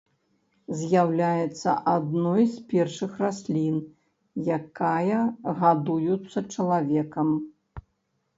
[0.77, 3.77] З'яўляецца адной з першых раслін,
[4.57, 5.21] якая
[5.61, 7.29] гадуюцца чалавекам.